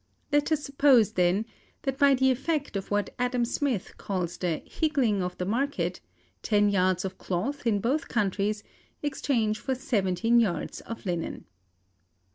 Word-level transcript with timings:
Let 0.31 0.51
us 0.51 0.63
suppose, 0.63 1.11
then, 1.11 1.45
that 1.83 1.99
by 1.99 2.15
the 2.15 2.31
effect 2.31 2.75
of 2.75 2.89
what 2.89 3.13
Adam 3.19 3.45
Smith 3.45 3.97
calls 3.99 4.35
the 4.35 4.63
higgling 4.65 5.21
of 5.21 5.37
the 5.37 5.45
market, 5.45 6.01
ten 6.41 6.71
yards 6.71 7.05
of 7.05 7.19
cloth, 7.19 7.67
in 7.67 7.79
both 7.79 8.07
countries, 8.07 8.63
exchange 9.03 9.59
for 9.59 9.75
seventeen 9.75 10.39
yards 10.39 10.81
of 10.87 11.05
linen. 11.05 11.45